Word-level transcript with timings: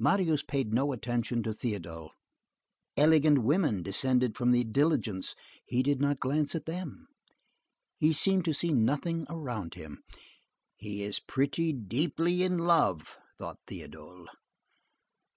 Marius 0.00 0.42
paid 0.42 0.74
no 0.74 0.90
attention 0.90 1.44
to 1.44 1.50
Théodule. 1.50 2.08
Elegant 2.96 3.44
women 3.44 3.84
descended 3.84 4.36
from 4.36 4.50
the 4.50 4.64
diligence; 4.64 5.36
he 5.64 5.80
did 5.80 6.00
not 6.00 6.18
glance 6.18 6.56
at 6.56 6.64
them. 6.66 7.06
He 7.96 8.12
seemed 8.12 8.44
to 8.46 8.52
see 8.52 8.72
nothing 8.72 9.26
around 9.30 9.74
him. 9.74 10.02
"He 10.74 11.04
is 11.04 11.20
pretty 11.20 11.72
deeply 11.72 12.42
in 12.42 12.58
love!" 12.58 13.16
thought 13.38 13.58
Théodule. 13.68 14.26